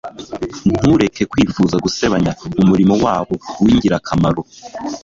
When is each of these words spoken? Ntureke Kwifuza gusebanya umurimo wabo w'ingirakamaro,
Ntureke 0.77 1.23
Kwifuza 1.31 1.75
gusebanya 1.85 2.31
umurimo 2.61 2.95
wabo 3.05 3.33
w'ingirakamaro, 3.63 4.41